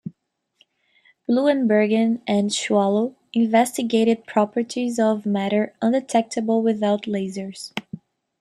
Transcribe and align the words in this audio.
Bloembergen 1.29 2.23
and 2.25 2.49
Schawlow 2.49 3.13
investigated 3.33 4.25
properties 4.25 4.97
of 4.97 5.27
matter 5.27 5.75
undetectable 5.79 6.63
without 6.63 7.03
lasers. 7.03 7.71